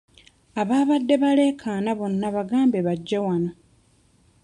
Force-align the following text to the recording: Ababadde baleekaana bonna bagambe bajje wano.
Ababadde 0.61 1.15
baleekaana 1.23 1.91
bonna 1.99 2.27
bagambe 2.35 2.79
bajje 2.87 3.17
wano. 3.25 3.51